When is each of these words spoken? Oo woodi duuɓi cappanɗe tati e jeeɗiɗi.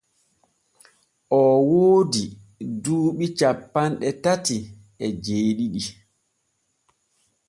Oo 1.37 1.55
woodi 1.69 2.23
duuɓi 2.83 3.25
cappanɗe 3.39 4.07
tati 4.23 4.57
e 5.03 5.05
jeeɗiɗi. 5.23 5.83